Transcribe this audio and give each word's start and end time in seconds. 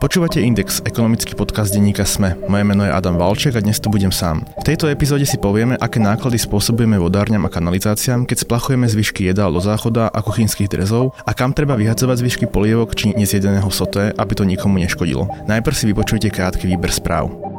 Počúvate 0.00 0.40
Index, 0.40 0.80
ekonomický 0.80 1.36
podcast 1.36 1.76
denníka 1.76 2.08
SME. 2.08 2.32
Moje 2.48 2.64
meno 2.64 2.88
je 2.88 2.90
Adam 2.96 3.20
Valček 3.20 3.52
a 3.52 3.60
dnes 3.60 3.76
tu 3.76 3.92
budem 3.92 4.08
sám. 4.08 4.48
V 4.56 4.64
tejto 4.64 4.88
epizóde 4.88 5.28
si 5.28 5.36
povieme, 5.36 5.76
aké 5.76 6.00
náklady 6.00 6.40
spôsobujeme 6.40 6.96
vodárňam 6.96 7.44
a 7.44 7.52
kanalizáciám, 7.52 8.24
keď 8.24 8.48
splachujeme 8.48 8.88
zvyšky 8.88 9.28
jedál 9.28 9.52
do 9.52 9.60
záchoda 9.60 10.08
a 10.08 10.24
kuchynských 10.24 10.72
drezov 10.72 11.12
a 11.28 11.36
kam 11.36 11.52
treba 11.52 11.76
vyhadzovať 11.76 12.16
zvyšky 12.16 12.44
polievok 12.48 12.96
či 12.96 13.12
nezjedeného 13.12 13.68
soté, 13.68 14.08
aby 14.16 14.32
to 14.32 14.48
nikomu 14.48 14.80
neškodilo. 14.80 15.28
Najprv 15.44 15.76
si 15.76 15.84
vypočujte 15.92 16.32
krátky 16.32 16.64
výber 16.64 16.88
správ. 16.88 17.49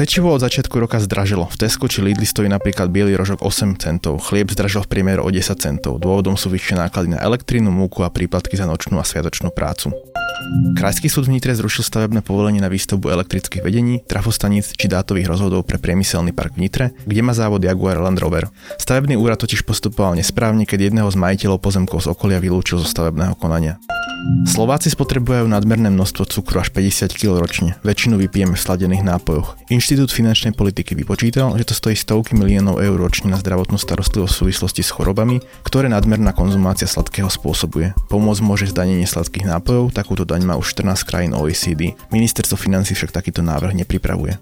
Pečivo 0.00 0.32
od 0.32 0.40
začiatku 0.40 0.80
roka 0.80 0.96
zdražilo. 0.96 1.44
V 1.52 1.60
Tesco 1.60 1.84
či 1.84 2.00
Lidli 2.00 2.24
stojí 2.24 2.48
napríklad 2.48 2.88
biely 2.88 3.12
rožok 3.20 3.44
8 3.44 3.76
centov, 3.76 4.24
chlieb 4.24 4.48
zdražil 4.48 4.80
v 4.80 4.88
priemeru 4.88 5.20
o 5.20 5.28
10 5.28 5.52
centov. 5.60 6.00
Dôvodom 6.00 6.40
sú 6.40 6.48
vyššie 6.48 6.80
náklady 6.80 7.12
na 7.12 7.20
elektrínu, 7.20 7.68
múku 7.68 8.00
a 8.00 8.08
príplatky 8.08 8.56
za 8.56 8.64
nočnú 8.64 8.96
a 8.96 9.04
sviatočnú 9.04 9.52
prácu. 9.52 9.92
Krajský 10.74 11.12
súd 11.12 11.28
v 11.28 11.36
Nitre 11.36 11.52
zrušil 11.52 11.84
stavebné 11.84 12.24
povolenie 12.24 12.64
na 12.64 12.72
výstavbu 12.72 13.12
elektrických 13.12 13.60
vedení, 13.60 14.00
trafostaníc 14.08 14.72
či 14.72 14.88
dátových 14.88 15.28
rozhodov 15.28 15.68
pre 15.68 15.76
priemyselný 15.76 16.32
park 16.32 16.56
v 16.56 16.66
Nitre, 16.66 16.86
kde 17.04 17.20
má 17.20 17.36
závod 17.36 17.60
Jaguar 17.60 18.00
Land 18.00 18.18
Rover. 18.18 18.48
Stavebný 18.80 19.20
úrad 19.20 19.38
totiž 19.38 19.62
postupoval 19.68 20.16
nesprávne, 20.16 20.64
keď 20.64 20.88
jedného 20.88 21.08
z 21.12 21.20
majiteľov 21.20 21.60
pozemkov 21.60 22.02
z 22.02 22.10
okolia 22.10 22.40
vylúčil 22.40 22.80
zo 22.80 22.88
stavebného 22.88 23.36
konania. 23.36 23.76
Slováci 24.44 24.92
spotrebujú 24.92 25.48
nadmerné 25.48 25.88
množstvo 25.88 26.28
cukru 26.28 26.60
až 26.60 26.68
50 26.76 27.08
kg 27.16 27.40
ročne. 27.40 27.80
Väčšinu 27.80 28.20
vypijeme 28.20 28.52
v 28.52 28.60
sladených 28.60 29.00
nápojoch. 29.00 29.56
Inštitút 29.72 30.12
finančnej 30.12 30.52
politiky 30.52 30.92
vypočítal, 30.92 31.56
že 31.56 31.72
to 31.72 31.74
stojí 31.76 31.96
stovky 31.96 32.36
miliónov 32.36 32.84
eur 32.84 33.00
ročne 33.00 33.32
na 33.32 33.40
zdravotnú 33.40 33.80
starostlivosť 33.80 34.28
v 34.28 34.40
súvislosti 34.44 34.82
s 34.84 34.92
chorobami, 34.92 35.40
ktoré 35.64 35.88
nadmerná 35.88 36.36
konzumácia 36.36 36.84
sladkého 36.84 37.32
spôsobuje. 37.32 37.96
Pomôcť 38.12 38.44
môže 38.44 38.68
zdanenie 38.68 39.08
sladkých 39.08 39.48
nápojov, 39.48 39.96
takúto 39.96 40.28
daň 40.30 40.46
má 40.46 40.54
už 40.54 40.78
14 40.78 41.02
krajín 41.02 41.34
OECD. 41.34 41.98
Ministerstvo 42.14 42.54
financí 42.54 42.94
však 42.94 43.10
takýto 43.10 43.42
návrh 43.42 43.74
nepripravuje. 43.82 44.38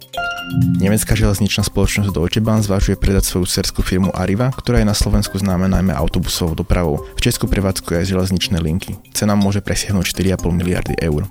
Nemecká 0.81 1.13
železničná 1.17 1.65
spoločnosť 1.65 2.13
Deutsche 2.13 2.41
Bahn 2.45 2.65
zvažuje 2.65 2.97
predať 2.97 3.29
svoju 3.29 3.49
cerskú 3.49 3.81
firmu 3.81 4.13
Arriva, 4.13 4.53
ktorá 4.53 4.81
je 4.81 4.89
na 4.89 4.97
Slovensku 4.97 5.37
známa 5.41 5.69
najmä 5.69 5.93
autobusovou 5.97 6.57
dopravou. 6.57 7.05
V 7.17 7.25
Česku 7.25 7.49
prevádzkuje 7.49 8.05
aj 8.05 8.09
železničné 8.09 8.61
linky. 8.61 9.01
Cena 9.13 9.37
môže 9.37 9.65
presiahnuť 9.65 10.05
4,5 10.13 10.49
miliardy 10.53 10.97
eur. 11.01 11.29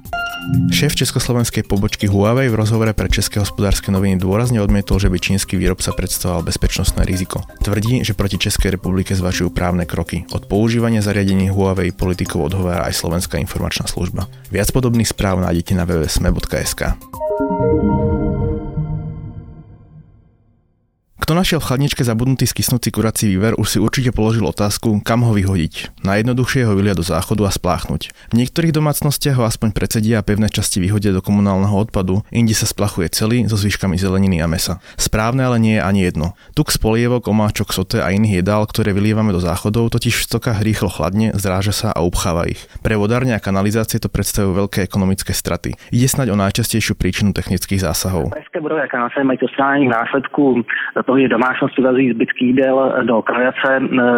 Šéf 0.72 0.96
československej 0.96 1.68
pobočky 1.68 2.08
Huawei 2.08 2.48
v 2.48 2.56
rozhovore 2.56 2.96
pre 2.96 3.12
České 3.12 3.44
hospodárske 3.44 3.92
noviny 3.92 4.16
dôrazne 4.16 4.64
odmietol, 4.64 4.96
že 4.96 5.12
by 5.12 5.20
čínsky 5.20 5.60
výrobca 5.60 5.92
predstavoval 5.92 6.48
bezpečnostné 6.48 7.04
riziko. 7.04 7.44
Tvrdí, 7.60 8.08
že 8.08 8.16
proti 8.16 8.40
Českej 8.40 8.80
republike 8.80 9.12
zvažujú 9.12 9.52
právne 9.52 9.84
kroky. 9.84 10.24
Od 10.32 10.48
používania 10.48 11.04
zariadení 11.04 11.52
Huawei 11.52 11.92
politikov 11.92 12.48
odhovára 12.48 12.88
aj 12.88 12.96
Slovenská 12.96 13.36
informačná 13.44 13.92
služba. 13.92 14.32
Viac 14.48 14.72
podobných 14.72 15.12
správ 15.12 15.44
nájdete 15.44 15.76
na 15.76 15.84
www.sme.sk. 15.84 16.82
Kto 21.28 21.36
našiel 21.36 21.60
v 21.60 21.68
chladničke 21.68 22.08
zabudnutý 22.08 22.48
skysnúci 22.48 22.88
kurací 22.88 23.28
výver, 23.28 23.52
už 23.60 23.68
si 23.68 23.84
určite 23.84 24.16
položil 24.16 24.48
otázku, 24.48 25.04
kam 25.04 25.28
ho 25.28 25.36
vyhodiť. 25.36 26.00
Najjednoduchšie 26.08 26.64
ho 26.64 26.72
vylia 26.72 26.96
do 26.96 27.04
záchodu 27.04 27.44
a 27.44 27.52
spláchnuť. 27.52 28.32
V 28.32 28.34
niektorých 28.40 28.72
domácnostiach 28.72 29.36
ho 29.36 29.44
aspoň 29.44 29.76
predsedia 29.76 30.24
a 30.24 30.24
pevné 30.24 30.48
časti 30.48 30.80
vyhodia 30.80 31.12
do 31.12 31.20
komunálneho 31.20 31.76
odpadu, 31.76 32.24
inde 32.32 32.56
sa 32.56 32.64
splachuje 32.64 33.12
celý 33.12 33.44
so 33.44 33.60
zvyškami 33.60 34.00
zeleniny 34.00 34.40
a 34.40 34.48
mesa. 34.48 34.80
Správne 34.96 35.44
ale 35.44 35.60
nie 35.60 35.76
je 35.76 35.84
ani 35.84 36.08
jedno. 36.08 36.32
Tuk 36.56 36.72
z 36.72 36.80
polievok, 36.80 37.28
omáčok, 37.28 37.76
sote 37.76 38.00
a 38.00 38.08
iných 38.08 38.40
jedál, 38.40 38.64
ktoré 38.64 38.96
vylievame 38.96 39.36
do 39.36 39.44
záchodov, 39.44 39.92
totiž 39.92 40.16
v 40.16 40.28
stokách 40.32 40.64
rýchlo 40.64 40.88
chladne, 40.88 41.36
zráža 41.36 41.76
sa 41.76 41.88
a 41.92 42.08
upcháva 42.08 42.48
ich. 42.48 42.72
Pre 42.80 42.96
vodárne 42.96 43.36
a 43.36 43.44
kanalizácie 43.44 44.00
to 44.00 44.08
predstavujú 44.08 44.64
veľké 44.64 44.80
ekonomické 44.80 45.36
straty. 45.36 45.76
Ide 45.92 46.08
snať 46.08 46.32
o 46.32 46.40
najčastejšiu 46.40 46.96
príčinu 46.96 47.36
technických 47.36 47.84
zásahov. 47.84 48.32
to 49.36 49.52
následku 49.92 50.64
toho 51.04 51.17
mnohé 51.18 51.34
domácnosti 51.34 51.82
vazují 51.82 52.14
zbytky 52.14 52.46
jídel 52.46 52.94
do 53.10 53.22
kanalizace, 53.22 53.70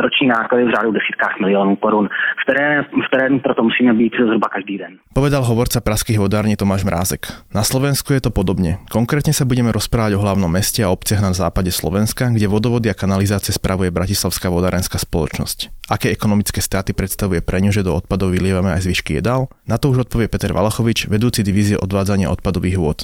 roční 0.02 0.28
náklady 0.28 0.64
v 0.66 0.74
řádu 0.76 0.92
desítkách 0.92 1.40
milionů 1.40 1.76
korun. 1.76 2.10
V 2.12 2.44
terénu, 2.46 2.84
v 2.84 3.10
terénu 3.12 3.40
proto 3.40 3.64
musíme 3.64 3.94
být 3.94 4.14
zhruba 4.20 4.48
každý 4.52 4.78
den. 4.78 5.00
Povedal 5.16 5.44
hovorca 5.48 5.80
praských 5.80 6.20
vodární 6.20 6.60
Tomáš 6.60 6.84
Mrázek. 6.84 7.32
Na 7.56 7.64
Slovensku 7.64 8.14
je 8.14 8.22
to 8.22 8.32
podobne. 8.36 8.84
Konkrétne 8.92 9.32
sa 9.32 9.48
budeme 9.48 9.72
rozprávať 9.72 10.20
o 10.20 10.24
hlavnom 10.24 10.52
meste 10.52 10.84
a 10.84 10.92
obciach 10.92 11.24
na 11.24 11.32
západe 11.32 11.72
Slovenska, 11.72 12.28
kde 12.28 12.52
vodovody 12.52 12.92
a 12.92 12.98
kanalizácie 12.98 13.56
spravuje 13.56 13.96
Bratislavská 13.96 14.52
vodárenská 14.52 15.00
spoločnosť. 15.00 15.88
Aké 15.88 16.12
ekonomické 16.12 16.60
straty 16.60 16.92
predstavuje 16.92 17.40
pre 17.40 17.64
ňu, 17.64 17.72
že 17.72 17.86
do 17.86 17.96
odpadov 17.96 18.36
vylievame 18.36 18.76
aj 18.76 18.86
zvyšky 18.86 19.24
jedál? 19.24 19.48
Na 19.66 19.80
to 19.80 19.90
už 19.90 20.10
odpovie 20.10 20.28
Peter 20.28 20.52
Valachovič, 20.52 21.08
vedúci 21.08 21.42
divízie 21.42 21.80
odvádzania 21.80 22.30
odpadových 22.30 22.78
vôd. 22.78 23.00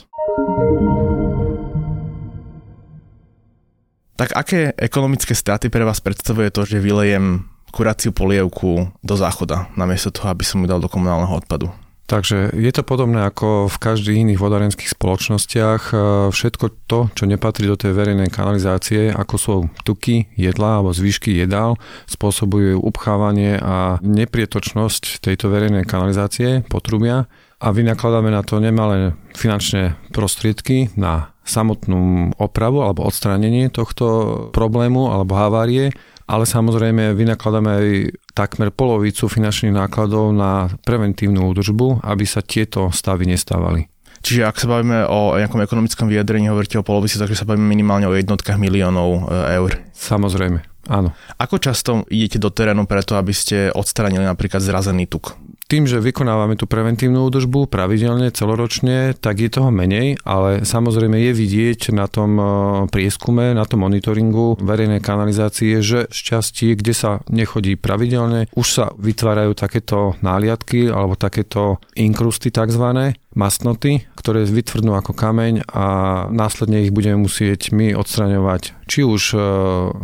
Tak 4.15 4.31
aké 4.31 4.71
ekonomické 4.79 5.35
straty 5.35 5.67
pre 5.67 5.83
vás 5.83 5.99
predstavuje 5.99 6.47
to, 6.47 6.63
že 6.63 6.79
vylejem 6.79 7.51
kuraciu 7.75 8.15
polievku 8.15 8.87
do 9.03 9.15
záchoda, 9.19 9.67
namiesto 9.75 10.07
toho, 10.07 10.31
aby 10.31 10.47
som 10.47 10.63
ju 10.63 10.71
dal 10.71 10.79
do 10.79 10.87
komunálneho 10.87 11.35
odpadu? 11.35 11.67
Takže 12.05 12.53
je 12.53 12.69
to 12.69 12.85
podobné 12.85 13.25
ako 13.25 13.65
v 13.65 13.77
každých 13.81 14.21
iných 14.29 14.37
vodárenských 14.37 14.93
spoločnostiach. 14.93 15.81
E, 15.89 15.95
všetko 16.29 16.65
to, 16.85 17.09
čo 17.17 17.25
nepatrí 17.25 17.65
do 17.65 17.73
tej 17.73 17.97
verejnej 17.97 18.29
kanalizácie, 18.29 19.09
ako 19.09 19.35
sú 19.41 19.55
tuky, 19.81 20.29
jedla 20.37 20.79
alebo 20.79 20.93
zvýšky 20.93 21.33
jedál, 21.33 21.81
spôsobujú 22.05 22.77
upchávanie 22.77 23.57
a 23.57 23.97
neprietočnosť 24.05 25.25
tejto 25.25 25.49
verejnej 25.49 25.81
kanalizácie, 25.89 26.61
potrubia 26.69 27.25
a 27.59 27.67
vynakladáme 27.71 28.29
na 28.31 28.43
to 28.43 28.59
nemalé 28.59 29.15
finančné 29.35 29.95
prostriedky 30.11 30.91
na 30.99 31.35
samotnú 31.45 32.33
opravu 32.41 32.81
alebo 32.81 33.05
odstránenie 33.05 33.69
tohto 33.69 34.05
problému 34.51 35.13
alebo 35.13 35.37
havárie, 35.37 35.93
ale 36.25 36.43
samozrejme 36.49 37.13
vynakladáme 37.13 37.69
aj 37.69 37.87
takmer 38.33 38.73
polovicu 38.73 39.29
finančných 39.29 39.77
nákladov 39.77 40.33
na 40.33 40.73
preventívnu 40.83 41.45
údržbu, 41.53 42.01
aby 42.01 42.25
sa 42.25 42.41
tieto 42.41 42.89
stavy 42.89 43.29
nestávali. 43.29 43.85
Čiže 44.25 44.41
ak 44.41 44.57
sa 44.57 44.65
bavíme 44.65 45.05
o 45.05 45.37
nejakom 45.37 45.61
ekonomickom 45.61 46.09
vyjadrení, 46.09 46.49
hovoríte 46.49 46.81
o 46.81 46.87
polovici, 46.87 47.21
takže 47.21 47.37
sa 47.37 47.45
bavíme 47.45 47.69
minimálne 47.69 48.09
o 48.09 48.17
jednotkách 48.17 48.57
miliónov 48.57 49.29
e, 49.29 49.53
eur. 49.61 49.77
Samozrejme, 49.93 50.65
áno. 50.89 51.13
Ako 51.37 51.61
často 51.61 52.01
idete 52.09 52.41
do 52.41 52.49
terénu 52.49 52.89
preto, 52.89 53.21
aby 53.21 53.29
ste 53.29 53.69
odstranili 53.69 54.25
napríklad 54.25 54.65
zrazený 54.65 55.05
tuk? 55.05 55.37
Tým, 55.65 55.89
že 55.89 55.97
vykonávame 55.97 56.53
tú 56.53 56.69
preventívnu 56.69 57.25
údržbu 57.25 57.65
pravidelne, 57.73 58.29
celoročne, 58.29 59.17
tak 59.17 59.41
je 59.41 59.49
toho 59.49 59.73
menej, 59.73 60.21
ale 60.21 60.61
samozrejme 60.61 61.17
je 61.17 61.33
vidieť 61.33 61.89
na 61.89 62.05
tom 62.05 62.37
e, 62.37 62.45
prieskume, 62.93 63.57
na 63.57 63.65
tom 63.65 63.81
monitoringu 63.81 64.61
verejnej 64.61 65.01
kanalizácie, 65.01 65.81
že 65.81 66.05
z 66.13 66.19
časti, 66.21 66.77
kde 66.77 66.93
sa 66.93 67.11
nechodí 67.33 67.75
pravidelne, 67.81 68.45
už 68.53 68.67
sa 68.67 68.85
vytvárajú 68.93 69.57
takéto 69.57 70.13
náliadky 70.21 70.85
alebo 70.93 71.17
takéto 71.17 71.81
inkrusty 71.97 72.53
takzvané, 72.53 73.17
masnoty, 73.35 74.07
ktoré 74.15 74.47
vytvrdnú 74.47 74.95
ako 74.95 75.11
kameň 75.11 75.67
a 75.69 75.85
následne 76.31 76.87
ich 76.87 76.95
budeme 76.95 77.27
musieť 77.27 77.75
my 77.75 77.93
odstraňovať 77.93 78.73
či 78.85 79.01
už 79.03 79.23
e, 79.33 79.37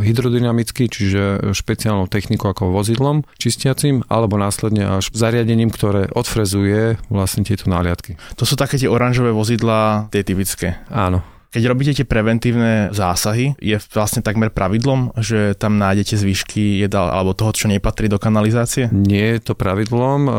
hydrodynamicky, 0.03 0.89
čiže 0.89 1.53
špeciálnou 1.55 2.09
technikou 2.09 2.51
ako 2.51 2.73
vozidlom 2.73 3.23
čistiacim, 3.39 4.03
alebo 4.11 4.35
následne 4.35 4.99
až 4.99 5.13
zariadením, 5.13 5.71
ktoré 5.71 6.09
odfrezuje 6.11 6.99
vlastne 7.07 7.45
tieto 7.45 7.69
náliadky. 7.69 8.17
To 8.37 8.43
sú 8.43 8.57
také 8.57 8.81
tie 8.81 8.89
oranžové 8.89 9.31
vozidlá, 9.31 10.11
tie 10.11 10.25
typické. 10.25 10.81
Áno. 10.89 11.23
Keď 11.51 11.63
robíte 11.67 11.91
tie 11.91 12.07
preventívne 12.07 12.95
zásahy, 12.95 13.59
je 13.59 13.75
vlastne 13.91 14.23
takmer 14.23 14.55
pravidlom, 14.55 15.11
že 15.19 15.51
tam 15.59 15.75
nájdete 15.75 16.15
zvyšky 16.15 16.79
jedal 16.79 17.11
alebo 17.11 17.35
toho, 17.35 17.51
čo 17.51 17.67
nepatrí 17.67 18.07
do 18.07 18.15
kanalizácie? 18.15 18.87
Nie 18.95 19.35
je 19.35 19.51
to 19.51 19.53
pravidlom. 19.59 20.31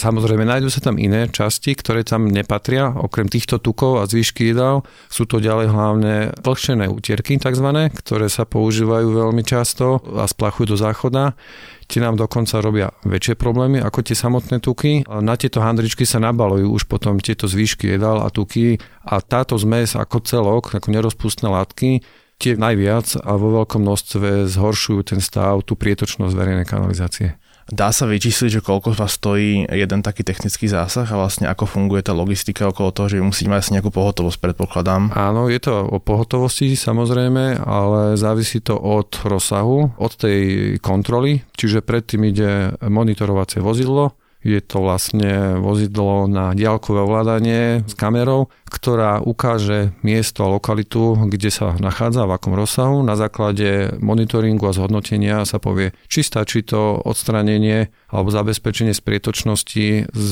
Samozrejme, 0.00 0.48
nájdú 0.48 0.72
sa 0.72 0.80
tam 0.80 0.96
iné 0.96 1.28
časti, 1.28 1.76
ktoré 1.76 2.00
tam 2.00 2.32
nepatria. 2.32 2.96
Okrem 2.96 3.28
týchto 3.28 3.60
tukov 3.60 4.00
a 4.00 4.08
zvyšky 4.08 4.56
jedál 4.56 4.88
sú 5.12 5.28
to 5.28 5.36
ďalej 5.36 5.68
hlavne 5.68 6.14
vlhčené 6.40 6.88
útierky, 6.88 7.36
tzv., 7.36 7.68
ktoré 7.92 8.32
sa 8.32 8.48
používajú 8.48 9.20
veľmi 9.20 9.44
často 9.44 10.00
a 10.16 10.24
splachujú 10.24 10.72
do 10.72 10.76
záchoda. 10.80 11.36
Tie 11.84 12.00
nám 12.00 12.16
dokonca 12.16 12.58
robia 12.64 12.88
väčšie 13.04 13.36
problémy 13.36 13.78
ako 13.78 14.00
tie 14.02 14.16
samotné 14.16 14.58
tuky. 14.58 15.04
Na 15.06 15.36
tieto 15.36 15.60
handričky 15.60 16.08
sa 16.08 16.18
nabalujú 16.18 16.72
už 16.72 16.88
potom 16.88 17.20
tieto 17.20 17.44
zvýšky 17.44 17.94
jedál 17.94 18.24
a 18.24 18.32
tuky 18.32 18.80
a 19.04 19.20
táto 19.20 19.54
zmes 19.60 19.94
ako 19.94 20.24
celok, 20.24 20.64
ako 20.74 20.88
nerozpustné 20.90 21.46
látky, 21.52 22.00
tie 22.40 22.58
najviac 22.58 23.20
a 23.20 23.36
vo 23.38 23.62
veľkom 23.62 23.84
množstve 23.84 24.50
zhoršujú 24.50 25.00
ten 25.14 25.20
stav, 25.22 25.62
tú 25.62 25.78
prietočnosť 25.78 26.34
verejnej 26.34 26.66
kanalizácie. 26.66 27.38
Dá 27.64 27.96
sa 27.96 28.04
vyčísliť, 28.04 28.60
že 28.60 28.64
koľko 28.64 28.92
vás 28.92 29.16
stojí 29.16 29.64
jeden 29.64 30.04
taký 30.04 30.20
technický 30.20 30.68
zásah 30.68 31.08
a 31.08 31.16
vlastne 31.16 31.48
ako 31.48 31.64
funguje 31.64 32.04
tá 32.04 32.12
logistika 32.12 32.68
okolo 32.68 32.92
toho, 32.92 33.08
že 33.08 33.24
musíte 33.24 33.48
mať 33.48 33.80
nejakú 33.80 33.88
pohotovosť, 33.88 34.36
predpokladám. 34.36 35.16
Áno, 35.16 35.48
je 35.48 35.60
to 35.64 35.72
o 35.88 35.96
pohotovosti 35.96 36.76
samozrejme, 36.76 37.64
ale 37.64 38.20
závisí 38.20 38.60
to 38.60 38.76
od 38.76 39.16
rozsahu, 39.24 39.96
od 39.96 40.12
tej 40.12 40.40
kontroly, 40.84 41.40
čiže 41.56 41.80
predtým 41.80 42.28
ide 42.28 42.76
monitorovacie 42.84 43.64
vozidlo, 43.64 44.12
Je 44.44 44.60
to 44.60 44.84
vlastne 44.84 45.56
vozidlo 45.64 46.28
na 46.28 46.52
diaľkové 46.52 47.00
ovládanie 47.00 47.80
s 47.88 47.96
kamerou, 47.96 48.52
ktorá 48.68 49.24
ukáže 49.24 49.96
miesto 50.04 50.44
a 50.44 50.52
lokalitu, 50.52 51.16
kde 51.32 51.48
sa 51.48 51.72
nachádza, 51.80 52.28
v 52.28 52.36
akom 52.36 52.52
rozsahu. 52.52 53.00
Na 53.00 53.16
základe 53.16 53.96
monitoringu 54.04 54.68
a 54.68 54.76
zhodnotenia 54.76 55.48
sa 55.48 55.56
povie, 55.56 55.96
či 56.12 56.20
stačí 56.20 56.60
to 56.60 57.00
odstranenie 57.00 57.88
alebo 58.12 58.28
zabezpečenie 58.28 58.92
sprietočnosti 58.92 60.12
s 60.12 60.28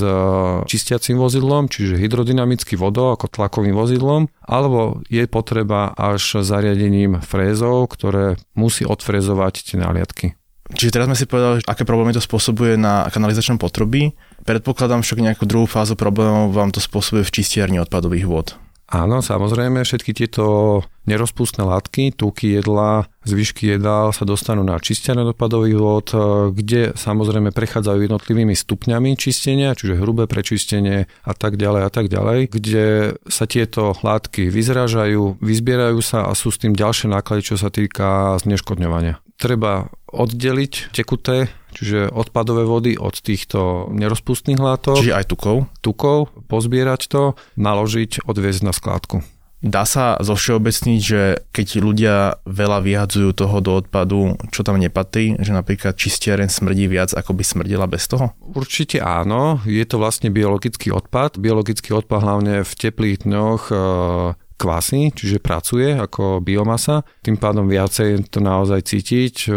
čistiacím 0.68 1.16
vozidlom, 1.16 1.72
čiže 1.72 1.96
hydrodynamický 1.96 2.76
vodo 2.76 3.16
ako 3.16 3.32
tlakovým 3.32 3.72
vozidlom, 3.72 4.28
alebo 4.44 5.00
je 5.08 5.24
potreba 5.24 5.96
až 5.96 6.44
zariadením 6.44 7.24
frézov, 7.24 7.88
ktoré 7.96 8.36
musí 8.52 8.84
odfrezovať 8.84 9.54
tie 9.72 9.76
náliadky. 9.80 10.26
Čiže 10.72 10.92
teraz 10.92 11.06
sme 11.08 11.16
si 11.18 11.28
povedali, 11.28 11.60
aké 11.64 11.84
problémy 11.84 12.16
to 12.16 12.22
spôsobuje 12.22 12.80
na 12.80 13.06
kanalizačnom 13.12 13.60
potrubí. 13.60 14.16
Predpokladám 14.42 15.04
však 15.04 15.18
nejakú 15.20 15.44
druhú 15.46 15.68
fázu 15.68 15.94
problémov 15.94 16.50
vám 16.50 16.72
to 16.72 16.80
spôsobuje 16.80 17.22
v 17.28 17.34
čistiarni 17.42 17.78
odpadových 17.78 18.26
vôd. 18.26 18.48
Áno, 18.92 19.24
samozrejme, 19.24 19.88
všetky 19.88 20.12
tieto 20.12 20.44
nerozpustné 21.08 21.64
látky, 21.64 22.12
tuky 22.12 22.60
jedla, 22.60 23.08
zvyšky 23.24 23.80
jedál 23.80 24.12
sa 24.12 24.28
dostanú 24.28 24.60
na 24.68 24.76
čistiarne 24.76 25.24
odpadových 25.32 25.78
vod, 25.80 26.08
kde 26.52 26.92
samozrejme 26.92 27.56
prechádzajú 27.56 28.04
jednotlivými 28.04 28.52
stupňami 28.52 29.16
čistenia, 29.16 29.72
čiže 29.72 29.96
hrubé 29.96 30.28
prečistenie 30.28 31.08
a 31.24 31.32
tak 31.32 31.56
ďalej 31.56 31.82
a 31.88 31.90
tak 31.90 32.12
ďalej, 32.12 32.52
kde 32.52 32.86
sa 33.32 33.48
tieto 33.48 33.96
látky 34.04 34.52
vyzrážajú, 34.52 35.40
vyzbierajú 35.40 35.98
sa 36.04 36.28
a 36.28 36.36
sú 36.36 36.52
s 36.52 36.60
tým 36.60 36.76
ďalšie 36.76 37.08
náklady, 37.16 37.48
čo 37.48 37.56
sa 37.56 37.72
týka 37.72 38.36
zneškodňovania 38.44 39.24
treba 39.42 39.90
oddeliť 40.06 40.94
tekuté, 40.94 41.50
čiže 41.74 42.14
odpadové 42.14 42.62
vody 42.62 42.94
od 42.94 43.18
týchto 43.18 43.90
nerozpustných 43.90 44.62
látok. 44.62 45.02
Čiže 45.02 45.18
aj 45.18 45.26
tukov? 45.26 45.66
Tukov, 45.82 46.30
pozbierať 46.46 47.10
to, 47.10 47.22
naložiť, 47.58 48.22
odviezť 48.22 48.62
na 48.62 48.70
skládku. 48.70 49.26
Dá 49.62 49.86
sa 49.86 50.18
zo 50.18 50.34
všeobecniť, 50.34 50.98
že 50.98 51.46
keď 51.54 51.66
ľudia 51.78 52.14
veľa 52.50 52.82
vyhadzujú 52.82 53.30
toho 53.30 53.62
do 53.62 53.78
odpadu, 53.78 54.34
čo 54.50 54.66
tam 54.66 54.74
nepatrí, 54.74 55.38
že 55.38 55.54
napríklad 55.54 55.94
čistiaren 55.94 56.50
smrdí 56.50 56.90
viac, 56.90 57.14
ako 57.14 57.30
by 57.30 57.46
smrdila 57.46 57.86
bez 57.86 58.10
toho? 58.10 58.34
Určite 58.42 58.98
áno, 58.98 59.62
je 59.62 59.86
to 59.86 60.02
vlastne 60.02 60.34
biologický 60.34 60.90
odpad. 60.90 61.38
Biologický 61.38 61.94
odpad 61.94 62.20
hlavne 62.26 62.54
v 62.66 62.72
teplých 62.74 63.22
dňoch 63.22 63.62
kvasí, 64.62 65.10
čiže 65.10 65.42
pracuje 65.42 65.90
ako 65.98 66.38
biomasa, 66.38 67.02
tým 67.26 67.34
pádom 67.34 67.66
viacej 67.66 68.30
to 68.30 68.38
naozaj 68.38 68.86
cítiť. 68.86 69.50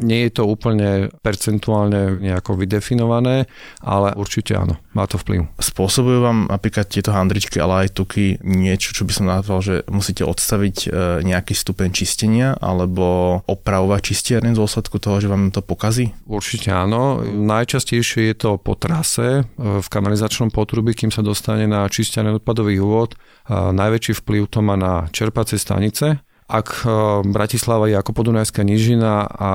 Nie 0.00 0.24
je 0.24 0.32
to 0.32 0.48
úplne 0.48 1.12
percentuálne 1.20 2.16
nejako 2.24 2.56
vydefinované, 2.56 3.44
ale 3.84 4.16
určite 4.16 4.56
áno, 4.56 4.80
má 4.96 5.04
to 5.04 5.20
vplyv. 5.20 5.44
Spôsobujú 5.60 6.24
vám 6.24 6.38
napríklad 6.48 6.88
tieto 6.88 7.12
handričky, 7.12 7.60
ale 7.60 7.84
aj 7.84 8.00
tuky 8.00 8.40
niečo, 8.40 8.96
čo 8.96 9.04
by 9.04 9.12
som 9.12 9.28
nazval, 9.28 9.60
že 9.60 9.74
musíte 9.92 10.24
odstaviť 10.24 10.76
e, 10.84 10.88
nejaký 11.20 11.52
stupeň 11.52 11.92
čistenia 11.92 12.56
alebo 12.56 13.38
opravovať 13.44 14.00
čistiarne 14.00 14.56
z 14.56 14.60
dôsledku 14.64 14.96
toho, 14.96 15.20
že 15.20 15.28
vám 15.28 15.52
to 15.52 15.60
pokazí? 15.60 16.16
Určite 16.24 16.72
áno. 16.72 17.20
Najčastejšie 17.22 18.32
je 18.32 18.36
to 18.40 18.50
po 18.56 18.72
trase 18.72 19.44
e, 19.44 19.60
v 19.60 19.86
kanalizačnom 19.86 20.48
potrubí, 20.48 20.96
kým 20.96 21.12
sa 21.12 21.20
dostane 21.20 21.68
na 21.68 21.84
čistiarne 21.92 22.40
odpadových 22.40 22.80
vôd. 22.80 23.12
Najväčší 23.46 24.26
vplyv 24.26 24.50
to 24.50 24.58
má 24.58 24.74
na 24.74 25.06
čerpacie 25.14 25.54
stanice. 25.54 26.25
Ak 26.46 26.86
e, 26.86 26.90
Bratislava 27.26 27.90
je 27.90 27.98
ako 27.98 28.22
podunajská 28.22 28.62
nížina 28.62 29.26
a 29.26 29.50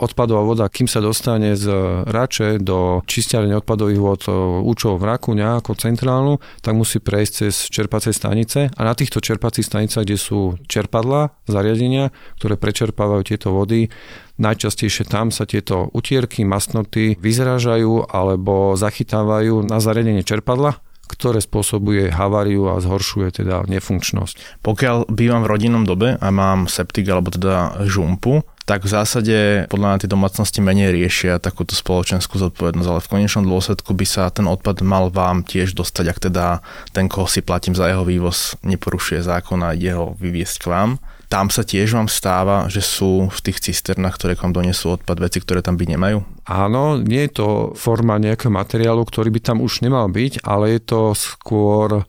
odpadová 0.00 0.48
voda, 0.48 0.64
kým 0.72 0.88
sa 0.88 1.04
dostane 1.04 1.52
z 1.60 1.68
Rače 2.08 2.56
do 2.56 3.04
čistiarne 3.04 3.52
odpadových 3.60 4.00
vod 4.00 4.22
e, 4.24 4.32
Účov 4.64 4.96
v 4.96 5.12
Rakuňa 5.12 5.60
ako 5.60 5.76
centrálnu, 5.76 6.40
tak 6.64 6.72
musí 6.72 7.04
prejsť 7.04 7.32
cez 7.36 7.68
čerpacie 7.68 8.16
stanice 8.16 8.72
a 8.72 8.80
na 8.80 8.96
týchto 8.96 9.20
čerpacích 9.20 9.68
stanicách, 9.68 10.08
kde 10.08 10.16
sú 10.16 10.56
čerpadla, 10.64 11.36
zariadenia, 11.44 12.08
ktoré 12.40 12.56
prečerpávajú 12.56 13.22
tieto 13.28 13.52
vody, 13.52 13.92
najčastejšie 14.40 15.04
tam 15.12 15.28
sa 15.28 15.44
tieto 15.44 15.92
utierky, 15.92 16.48
masnoty 16.48 17.20
vyzrážajú 17.20 18.08
alebo 18.08 18.72
zachytávajú 18.72 19.68
na 19.68 19.84
zariadenie 19.84 20.24
čerpadla 20.24 20.80
ktoré 21.06 21.38
spôsobuje 21.38 22.10
haváriu 22.10 22.68
a 22.70 22.82
zhoršuje 22.82 23.42
teda 23.42 23.64
nefunkčnosť. 23.70 24.62
Pokiaľ 24.62 25.10
bývam 25.10 25.46
v 25.46 25.50
rodinnom 25.50 25.84
dobe 25.86 26.18
a 26.18 26.28
mám 26.34 26.66
septik 26.66 27.06
alebo 27.06 27.30
teda 27.30 27.86
žumpu, 27.86 28.42
tak 28.66 28.82
v 28.82 28.90
zásade 28.90 29.36
podľa 29.70 29.86
mňa 29.94 30.00
tie 30.02 30.10
domácnosti 30.10 30.58
menej 30.58 30.90
riešia 30.90 31.38
takúto 31.38 31.78
spoločenskú 31.78 32.34
zodpovednosť, 32.42 32.88
ale 32.90 32.98
v 32.98 33.10
konečnom 33.14 33.46
dôsledku 33.46 33.94
by 33.94 34.02
sa 34.02 34.26
ten 34.34 34.50
odpad 34.50 34.82
mal 34.82 35.06
vám 35.06 35.46
tiež 35.46 35.78
dostať, 35.78 36.04
ak 36.10 36.18
teda 36.18 36.46
ten, 36.90 37.06
koho 37.06 37.30
si 37.30 37.46
platím 37.46 37.78
za 37.78 37.86
jeho 37.86 38.02
vývoz, 38.02 38.58
neporušuje 38.66 39.22
zákon 39.22 39.62
a 39.62 39.70
ide 39.70 39.94
ho 39.94 40.18
vyviesť 40.18 40.66
k 40.66 40.70
vám. 40.74 40.90
Tam 41.26 41.50
sa 41.50 41.66
tiež 41.66 41.98
vám 41.98 42.06
stáva, 42.06 42.70
že 42.70 42.78
sú 42.78 43.26
v 43.26 43.40
tých 43.42 43.58
cisternách, 43.58 44.14
ktoré 44.14 44.38
k 44.38 44.46
vám 44.46 44.54
donesú 44.54 44.94
odpad, 44.94 45.18
veci, 45.18 45.42
ktoré 45.42 45.58
tam 45.58 45.74
byť 45.74 45.88
nemajú? 45.98 46.18
Áno, 46.46 47.02
nie 47.02 47.26
je 47.26 47.42
to 47.42 47.48
forma 47.74 48.14
nejakého 48.22 48.54
materiálu, 48.54 49.02
ktorý 49.02 49.34
by 49.34 49.40
tam 49.42 49.58
už 49.58 49.82
nemal 49.82 50.06
byť, 50.06 50.46
ale 50.46 50.78
je 50.78 50.80
to 50.86 51.00
skôr 51.18 52.06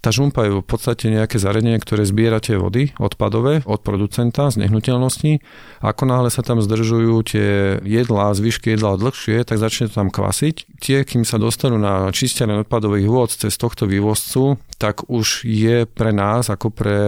tá 0.00 0.08
žumpa 0.08 0.48
je 0.48 0.50
v 0.58 0.64
podstate 0.64 1.12
nejaké 1.12 1.36
zariadenie, 1.36 1.76
ktoré 1.76 2.08
zbiera 2.08 2.40
tie 2.40 2.56
vody 2.56 2.96
odpadové 2.96 3.60
od 3.68 3.84
producenta 3.84 4.48
z 4.48 4.64
nehnuteľnosti. 4.64 5.44
Ako 5.84 6.08
náhle 6.08 6.32
sa 6.32 6.40
tam 6.40 6.64
zdržujú 6.64 7.14
tie 7.28 7.48
jedlá, 7.84 8.32
zvyšky 8.32 8.72
jedlá 8.72 8.96
dlhšie, 8.96 9.44
tak 9.44 9.60
začne 9.60 9.92
to 9.92 10.00
tam 10.00 10.08
kvasiť. 10.08 10.80
Tie, 10.80 11.04
kým 11.04 11.28
sa 11.28 11.36
dostanú 11.36 11.76
na 11.76 12.08
čistiané 12.16 12.64
odpadových 12.64 13.08
vôd 13.12 13.30
cez 13.36 13.52
tohto 13.60 13.84
vývozcu, 13.84 14.56
tak 14.80 15.04
už 15.12 15.44
je 15.44 15.84
pre 15.84 16.16
nás, 16.16 16.48
ako 16.48 16.72
pre 16.72 16.98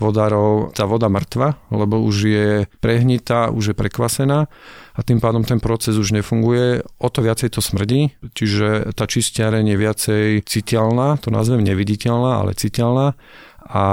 vodárov, 0.00 0.72
tá 0.72 0.88
voda 0.88 1.12
mŕtva, 1.12 1.60
lebo 1.68 2.00
už 2.00 2.16
je 2.24 2.50
prehnitá, 2.80 3.52
už 3.52 3.72
je 3.72 3.74
prekvasená 3.76 4.48
a 4.92 5.00
tým 5.00 5.20
pádom 5.20 5.44
ten 5.44 5.60
proces 5.60 5.96
už 5.96 6.12
nefunguje. 6.12 6.84
O 7.00 7.08
to 7.08 7.24
viacej 7.24 7.56
to 7.56 7.60
smrdí, 7.64 8.12
čiže 8.36 8.92
tá 8.92 9.08
čistiareň 9.08 9.64
je 9.72 9.76
viacej 9.76 10.28
citeľná, 10.44 11.16
to 11.16 11.32
nazvem 11.32 11.64
neviditeľná, 11.64 12.21
ale 12.30 12.54
citeľná 12.54 13.18
a 13.66 13.84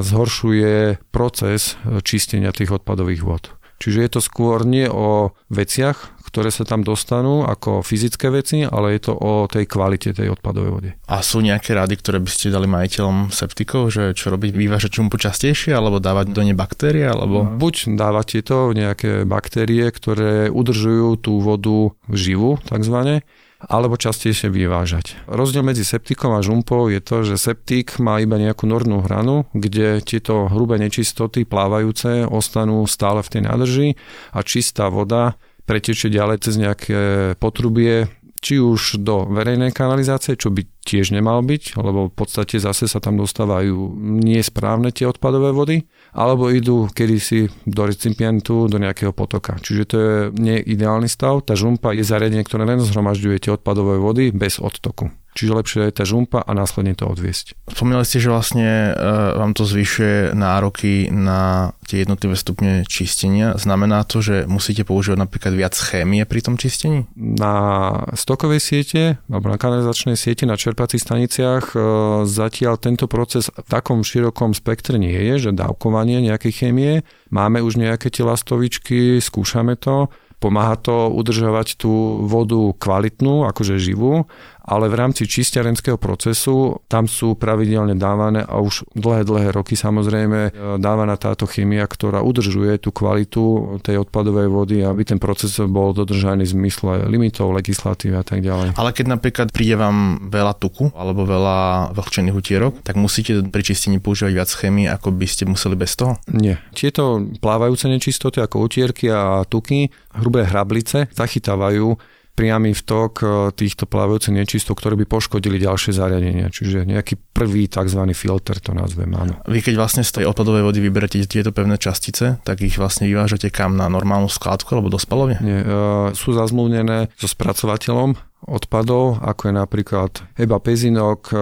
zhoršuje 0.00 0.98
proces 1.12 1.76
čistenia 2.02 2.50
tých 2.50 2.72
odpadových 2.82 3.22
vod. 3.22 3.44
Čiže 3.76 4.08
je 4.08 4.10
to 4.16 4.20
skôr 4.24 4.64
nie 4.64 4.88
o 4.88 5.36
veciach, 5.52 6.16
ktoré 6.24 6.48
sa 6.48 6.64
tam 6.64 6.80
dostanú 6.80 7.44
ako 7.44 7.84
fyzické 7.84 8.32
veci, 8.32 8.64
ale 8.64 8.96
je 8.96 9.08
to 9.08 9.12
o 9.12 9.44
tej 9.44 9.68
kvalite 9.68 10.16
tej 10.16 10.32
odpadovej 10.32 10.72
vody. 10.72 10.90
A 11.12 11.20
sú 11.20 11.44
nejaké 11.44 11.76
rady, 11.76 12.00
ktoré 12.00 12.18
by 12.24 12.30
ste 12.32 12.52
dali 12.52 12.64
majiteľom 12.64 13.28
septikov, 13.28 13.92
že 13.92 14.16
čo 14.16 14.32
robiť, 14.32 14.56
vyvážať 14.56 14.96
čumpu 14.96 15.20
častejšie, 15.20 15.76
alebo 15.76 16.00
dávať 16.00 16.32
do 16.32 16.40
nej 16.40 16.56
baktérie? 16.56 17.04
Alebo... 17.04 17.44
No, 17.44 17.52
buď 17.60 17.96
dávať 18.00 18.40
tieto 18.40 18.72
nejaké 18.72 19.28
baktérie, 19.28 19.84
ktoré 19.92 20.48
udržujú 20.48 21.20
tú 21.20 21.44
vodu 21.44 21.92
živú, 22.08 22.56
takzvané, 22.64 23.28
alebo 23.62 23.96
častejšie 23.96 24.52
vyvážať. 24.52 25.16
Rozdiel 25.24 25.64
medzi 25.64 25.80
septikom 25.80 26.36
a 26.36 26.44
žumpou 26.44 26.92
je 26.92 27.00
to, 27.00 27.24
že 27.24 27.40
septik 27.40 27.96
má 27.96 28.20
iba 28.20 28.36
nejakú 28.36 28.68
nornú 28.68 29.00
hranu, 29.00 29.48
kde 29.56 30.04
tieto 30.04 30.52
hrubé 30.52 30.76
nečistoty 30.76 31.48
plávajúce 31.48 32.28
ostanú 32.28 32.84
stále 32.84 33.24
v 33.24 33.32
tej 33.32 33.42
nádrži 33.48 33.88
a 34.36 34.44
čistá 34.44 34.92
voda 34.92 35.40
pretečie 35.64 36.12
ďalej 36.12 36.46
cez 36.46 36.54
nejaké 36.60 37.00
potrubie, 37.40 38.06
či 38.38 38.60
už 38.62 39.02
do 39.02 39.26
verejnej 39.26 39.74
kanalizácie, 39.74 40.38
čo 40.38 40.52
by 40.54 40.75
tiež 40.86 41.10
nemal 41.10 41.42
byť, 41.42 41.74
lebo 41.82 42.06
v 42.06 42.14
podstate 42.14 42.62
zase 42.62 42.86
sa 42.86 43.02
tam 43.02 43.18
dostávajú 43.18 43.98
nesprávne 44.22 44.94
tie 44.94 45.10
odpadové 45.10 45.50
vody, 45.50 45.82
alebo 46.14 46.46
idú 46.54 46.86
kedysi 46.86 47.50
do 47.66 47.82
recipientu, 47.90 48.70
do 48.70 48.78
nejakého 48.78 49.10
potoka. 49.10 49.58
Čiže 49.58 49.82
to 49.84 49.96
je 49.98 50.14
nie 50.38 50.62
ideálny 50.62 51.10
stav. 51.10 51.42
Tá 51.42 51.58
žumpa 51.58 51.90
je 51.90 52.06
zariadenie, 52.06 52.46
ktoré 52.46 52.62
len 52.62 52.78
zhromažďuje 52.78 53.36
tie 53.42 53.50
odpadové 53.58 53.98
vody 53.98 54.30
bez 54.30 54.62
odtoku. 54.62 55.10
Čiže 55.36 55.52
lepšie 55.52 55.80
je 55.92 55.96
tá 56.00 56.04
žumpa 56.08 56.40
a 56.40 56.50
následne 56.56 56.96
to 56.96 57.04
odviesť. 57.04 57.52
Spomínali 57.68 58.08
ste, 58.08 58.24
že 58.24 58.32
vlastne 58.32 58.96
uh, 58.96 59.36
vám 59.36 59.52
to 59.52 59.68
zvyšuje 59.68 60.32
nároky 60.32 61.12
na 61.12 61.76
tie 61.84 62.08
jednotlivé 62.08 62.40
stupne 62.40 62.88
čistenia. 62.88 63.52
Znamená 63.60 64.08
to, 64.08 64.24
že 64.24 64.48
musíte 64.48 64.88
používať 64.88 65.28
napríklad 65.28 65.52
viac 65.52 65.76
chémie 65.76 66.24
pri 66.24 66.40
tom 66.40 66.56
čistení? 66.56 67.04
Na 67.14 67.92
stokovej 68.16 68.64
siete 68.64 69.20
alebo 69.28 69.52
na 69.52 69.60
kanalizačnej 69.60 70.16
siete 70.16 70.48
na 70.48 70.56
čerpacích 70.56 71.04
staniciach 71.04 71.76
uh, 71.76 71.82
zatiaľ 72.24 72.80
tento 72.80 73.04
proces 73.04 73.52
v 73.52 73.68
takom 73.68 74.00
širokom 74.00 74.56
spektre 74.56 74.96
nie 74.96 75.20
je, 75.36 75.52
že 75.52 75.58
dávkovanie 75.58 76.24
nejakej 76.24 76.64
chémie. 76.64 77.04
Máme 77.28 77.60
už 77.60 77.76
nejaké 77.76 78.08
tie 78.08 78.24
lastovičky, 78.24 79.20
skúšame 79.20 79.76
to 79.76 80.08
pomáha 80.36 80.76
to 80.76 81.08
udržovať 81.10 81.80
tú 81.80 82.22
vodu 82.28 82.60
kvalitnú, 82.76 83.48
akože 83.48 83.80
živú 83.80 84.28
ale 84.66 84.90
v 84.90 84.98
rámci 84.98 85.30
čistiarenského 85.30 85.96
procesu 85.96 86.82
tam 86.90 87.06
sú 87.06 87.38
pravidelne 87.38 87.94
dávané 87.94 88.42
a 88.42 88.58
už 88.58 88.90
dlhé, 88.98 89.22
dlhé 89.22 89.48
roky 89.54 89.78
samozrejme 89.78 90.40
e, 90.46 90.50
dávaná 90.82 91.14
táto 91.14 91.46
chemia, 91.46 91.86
ktorá 91.86 92.20
udržuje 92.20 92.82
tú 92.82 92.90
kvalitu 92.90 93.78
tej 93.80 94.02
odpadovej 94.02 94.50
vody, 94.50 94.82
aby 94.82 95.06
ten 95.06 95.22
proces 95.22 95.54
bol 95.70 95.94
dodržaný 95.94 96.42
v 96.44 96.54
zmysle 96.66 97.06
limitov, 97.06 97.54
legislatívy 97.54 98.14
a 98.18 98.24
tak 98.26 98.42
ďalej. 98.42 98.74
Ale 98.74 98.90
keď 98.90 99.06
napríklad 99.16 99.48
príde 99.54 99.78
vám 99.78 100.26
veľa 100.26 100.58
tuku 100.58 100.90
alebo 100.98 101.22
veľa 101.22 101.90
vlhčených 101.94 102.34
utierok, 102.34 102.72
tak 102.82 102.98
musíte 102.98 103.46
pri 103.46 103.62
čistení 103.62 104.02
používať 104.02 104.32
viac 104.34 104.50
chemie, 104.50 104.90
ako 104.90 105.14
by 105.14 105.26
ste 105.30 105.46
museli 105.46 105.78
bez 105.78 105.94
toho? 105.94 106.18
Nie. 106.34 106.58
Tieto 106.74 107.22
plávajúce 107.38 107.86
nečistoty 107.86 108.42
ako 108.42 108.66
utierky 108.66 109.06
a 109.08 109.46
tuky, 109.46 109.88
hrubé 110.18 110.48
hrablice 110.48 111.06
zachytávajú 111.14 112.15
priamy 112.36 112.76
vtok 112.76 113.12
e, 113.24 113.26
týchto 113.56 113.88
plávajúcich 113.88 114.36
nečistok, 114.36 114.76
ktoré 114.76 114.94
by 115.00 115.08
poškodili 115.08 115.56
ďalšie 115.56 115.96
zariadenia. 115.96 116.52
Čiže 116.52 116.84
nejaký 116.84 117.16
prvý 117.32 117.64
tzv. 117.66 118.04
filter 118.12 118.60
to 118.60 118.76
nazvem, 118.76 119.08
áno. 119.16 119.40
Vy 119.48 119.64
keď 119.64 119.74
vlastne 119.80 120.04
z 120.04 120.20
tej 120.20 120.24
odpadovej 120.28 120.68
vody 120.68 120.84
vyberete 120.84 121.24
tieto 121.24 121.50
pevné 121.50 121.80
častice, 121.80 122.36
tak 122.44 122.60
ich 122.60 122.76
vlastne 122.76 123.08
vyvážate 123.08 123.48
kam 123.48 123.80
na 123.80 123.88
normálnu 123.88 124.28
skládku 124.28 124.76
alebo 124.76 124.92
do 124.92 125.00
spalovne? 125.00 125.40
Nie, 125.40 125.64
e, 125.64 125.66
sú 126.12 126.36
zazmluvnené 126.36 127.08
so 127.16 127.24
spracovateľom 127.24 128.14
odpadov, 128.46 129.24
ako 129.24 129.50
je 129.50 129.54
napríklad 129.56 130.10
Eba 130.36 130.60
Pezinok 130.60 131.32
e, 131.32 131.36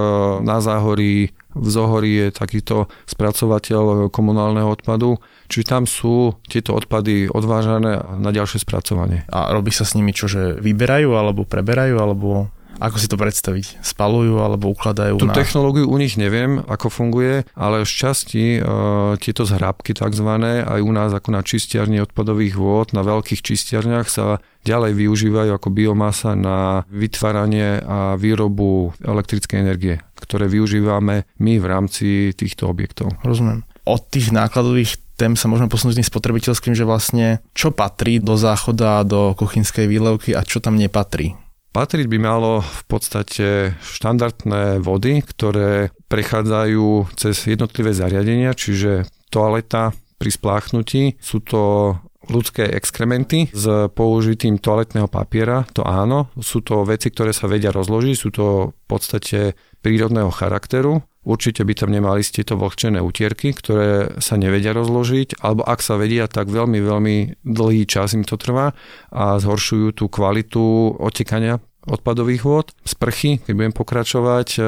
na 0.47 0.63
Záhorí, 0.63 1.35
v 1.55 1.69
Zohorí 1.71 2.13
je 2.19 2.29
takýto 2.35 2.91
spracovateľ 3.07 4.11
komunálneho 4.11 4.69
odpadu, 4.69 5.23
čiže 5.49 5.71
tam 5.71 5.87
sú 5.87 6.37
tieto 6.51 6.75
odpady 6.75 7.31
odvážané 7.31 8.03
na 8.19 8.31
ďalšie 8.35 8.61
spracovanie. 8.63 9.25
A 9.31 9.55
robí 9.55 9.71
sa 9.71 9.87
s 9.87 9.95
nimi 9.95 10.11
čo, 10.11 10.27
že 10.27 10.59
vyberajú 10.59 11.15
alebo 11.15 11.47
preberajú, 11.47 11.97
alebo 11.97 12.51
ako 12.83 12.97
si 12.99 13.07
to 13.07 13.15
predstaviť? 13.15 13.83
Spalujú 13.87 14.43
alebo 14.43 14.75
ukladajú? 14.75 15.23
Tú 15.23 15.31
na... 15.31 15.37
technológiu 15.37 15.87
u 15.87 15.97
nich 15.99 16.19
neviem, 16.19 16.59
ako 16.67 16.91
funguje, 16.91 17.47
ale 17.55 17.87
v 17.87 17.91
časti 17.91 18.59
e, 18.59 18.61
tieto 19.23 19.47
zhrabky 19.47 19.95
takzvané 19.95 20.67
aj 20.67 20.81
u 20.83 20.91
nás 20.91 21.11
ako 21.15 21.31
na 21.31 21.43
čistiarni 21.47 22.03
odpadových 22.03 22.55
vôd, 22.59 22.91
na 22.91 23.07
veľkých 23.07 23.41
čistiarniach 23.43 24.11
sa 24.11 24.43
ďalej 24.67 24.97
využívajú 24.97 25.51
ako 25.55 25.69
biomasa 25.71 26.35
na 26.35 26.83
vytváranie 26.91 27.85
a 27.85 28.17
výrobu 28.19 28.97
elektrickej 29.05 29.59
energie 29.61 29.97
ktoré 30.25 30.49
využívame 30.49 31.29
my 31.39 31.53
v 31.61 31.67
rámci 31.69 32.33
týchto 32.33 32.73
objektov. 32.73 33.13
Rozumiem. 33.21 33.63
Od 33.85 34.01
tých 34.09 34.33
nákladových 34.33 34.97
tém 35.21 35.37
sa 35.37 35.47
môžeme 35.47 35.69
posunúť 35.69 36.01
tým 36.01 36.09
spotrebiteľským, 36.09 36.75
že 36.75 36.89
vlastne 36.89 37.45
čo 37.55 37.71
patrí 37.71 38.19
do 38.19 38.35
záchoda, 38.35 39.05
do 39.05 39.37
kuchynskej 39.37 39.87
výlevky 39.87 40.33
a 40.33 40.43
čo 40.43 40.59
tam 40.59 40.81
nepatrí. 40.81 41.37
Patriť 41.75 42.07
by 42.07 42.19
malo 42.23 42.63
v 42.63 42.83
podstate 42.87 43.75
štandardné 43.83 44.79
vody, 44.79 45.27
ktoré 45.27 45.91
prechádzajú 46.07 47.19
cez 47.19 47.51
jednotlivé 47.51 47.91
zariadenia, 47.91 48.55
čiže 48.55 49.11
toaleta 49.27 49.91
pri 50.15 50.31
spláchnutí, 50.31 51.19
sú 51.19 51.43
to 51.43 51.99
ľudské 52.29 52.65
exkrementy 52.69 53.51
s 53.53 53.91
použitím 53.93 54.59
toaletného 54.59 55.09
papiera, 55.09 55.65
to 55.73 55.85
áno, 55.85 56.33
sú 56.41 56.61
to 56.65 56.85
veci, 56.85 57.11
ktoré 57.13 57.33
sa 57.33 57.49
vedia 57.51 57.71
rozložiť, 57.71 58.15
sú 58.15 58.29
to 58.33 58.47
v 58.73 58.85
podstate 58.87 59.59
prírodného 59.85 60.33
charakteru. 60.33 61.05
Určite 61.25 61.65
by 61.65 61.73
tam 61.73 61.89
nemali 61.89 62.21
ste 62.21 62.45
tieto 62.45 62.61
vlhčené 62.61 63.01
utierky, 63.01 63.57
ktoré 63.57 64.21
sa 64.21 64.37
nevedia 64.37 64.77
rozložiť, 64.77 65.41
alebo 65.41 65.65
ak 65.65 65.81
sa 65.81 65.97
vedia, 65.97 66.29
tak 66.29 66.53
veľmi, 66.53 66.85
veľmi 66.85 67.17
dlhý 67.41 67.89
čas 67.89 68.13
im 68.13 68.29
to 68.29 68.37
trvá 68.37 68.77
a 69.09 69.41
zhoršujú 69.41 69.97
tú 69.97 70.13
kvalitu 70.13 70.93
otekania 71.01 71.65
odpadových 71.85 72.43
vôd, 72.43 72.67
sprchy, 72.85 73.41
keď 73.45 73.53
budem 73.53 73.75
pokračovať 73.77 74.49
e, 74.57 74.61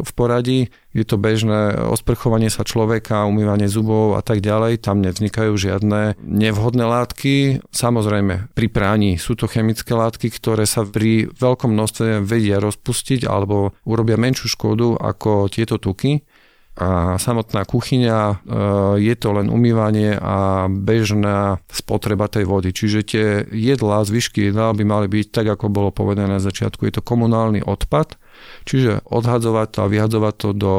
v 0.00 0.10
poradí, 0.16 0.72
je 0.94 1.02
to 1.02 1.18
bežné 1.18 1.74
osprchovanie 1.90 2.48
sa 2.48 2.62
človeka, 2.62 3.26
umývanie 3.26 3.66
zubov 3.66 4.14
a 4.14 4.22
tak 4.22 4.38
ďalej, 4.38 4.86
tam 4.86 5.02
nevznikajú 5.02 5.50
žiadne 5.58 6.14
nevhodné 6.22 6.86
látky. 6.86 7.66
Samozrejme, 7.74 8.54
pri 8.54 8.66
práni 8.70 9.18
sú 9.18 9.34
to 9.34 9.50
chemické 9.50 9.90
látky, 9.90 10.30
ktoré 10.30 10.70
sa 10.70 10.86
pri 10.86 11.26
veľkom 11.34 11.74
množstve 11.74 12.22
vedia 12.22 12.62
rozpustiť 12.62 13.26
alebo 13.26 13.74
urobia 13.82 14.14
menšiu 14.14 14.54
škodu 14.54 14.94
ako 14.94 15.50
tieto 15.50 15.82
tuky 15.82 16.22
a 16.74 17.14
samotná 17.22 17.62
kuchyňa 17.62 18.18
e, 18.18 18.34
je 18.98 19.14
to 19.14 19.28
len 19.30 19.46
umývanie 19.46 20.18
a 20.18 20.66
bežná 20.66 21.62
spotreba 21.70 22.26
tej 22.26 22.50
vody. 22.50 22.74
Čiže 22.74 23.00
tie 23.06 23.26
jedlá, 23.46 24.02
zvyšky 24.02 24.50
jedlá 24.50 24.74
by 24.74 24.82
mali 24.82 25.06
byť 25.06 25.26
tak, 25.30 25.46
ako 25.54 25.70
bolo 25.70 25.94
povedané 25.94 26.34
na 26.34 26.42
začiatku. 26.42 26.82
Je 26.82 26.98
to 26.98 27.06
komunálny 27.06 27.62
odpad, 27.62 28.18
čiže 28.66 29.06
odhadzovať 29.06 29.68
to 29.70 29.78
a 29.86 29.90
vyhadzovať 29.90 30.34
to 30.34 30.48
do 30.50 30.74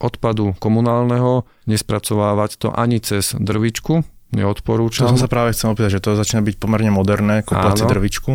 odpadu 0.00 0.56
komunálneho, 0.56 1.44
nespracovávať 1.68 2.50
to 2.64 2.68
ani 2.72 3.04
cez 3.04 3.36
drvičku, 3.36 4.00
neodporúčam. 4.34 5.06
To 5.06 5.14
som 5.14 5.22
sa 5.22 5.30
práve 5.30 5.54
chcel 5.54 5.72
opýtať, 5.72 5.98
že 5.98 6.04
to 6.04 6.18
začína 6.18 6.42
byť 6.42 6.56
pomerne 6.58 6.90
moderné, 6.90 7.46
kúpať 7.46 7.80
si 7.80 7.84
drvičku. 7.86 8.32